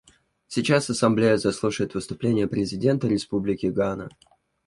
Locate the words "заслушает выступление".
1.37-2.47